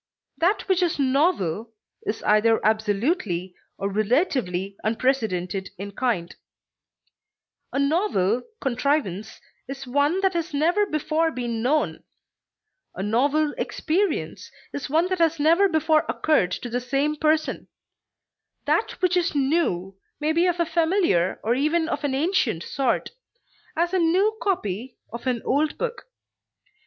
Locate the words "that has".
10.21-10.55, 15.09-15.39